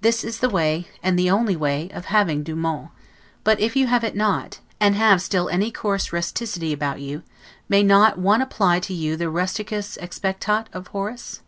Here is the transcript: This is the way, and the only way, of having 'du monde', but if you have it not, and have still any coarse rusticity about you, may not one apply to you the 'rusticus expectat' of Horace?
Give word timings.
This 0.00 0.24
is 0.24 0.38
the 0.38 0.48
way, 0.48 0.88
and 1.02 1.18
the 1.18 1.30
only 1.30 1.54
way, 1.54 1.90
of 1.90 2.06
having 2.06 2.42
'du 2.42 2.56
monde', 2.56 2.88
but 3.44 3.60
if 3.60 3.76
you 3.76 3.88
have 3.88 4.02
it 4.02 4.16
not, 4.16 4.58
and 4.80 4.94
have 4.94 5.20
still 5.20 5.50
any 5.50 5.70
coarse 5.70 6.14
rusticity 6.14 6.72
about 6.72 7.02
you, 7.02 7.22
may 7.68 7.82
not 7.82 8.16
one 8.16 8.40
apply 8.40 8.80
to 8.80 8.94
you 8.94 9.16
the 9.16 9.28
'rusticus 9.28 9.98
expectat' 10.00 10.68
of 10.72 10.86
Horace? 10.86 11.40